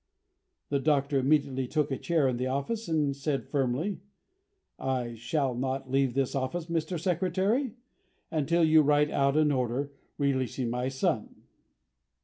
[0.69, 3.99] The Doctor immediately took a chair in the office, and said firmly:
[4.79, 6.99] "I shall not leave this office, Mr.
[6.99, 7.75] Secretary,
[8.31, 11.43] until you write out an order releasing my son."